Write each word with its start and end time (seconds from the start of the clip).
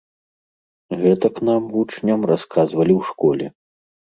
Гэтак 1.01 1.35
нам, 1.49 1.67
вучням, 1.75 2.27
расказвалі 2.33 2.93
ў 2.99 3.11
школе. 3.11 3.45